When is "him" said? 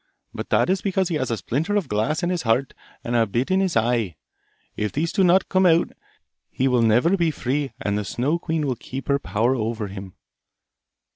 9.89-10.15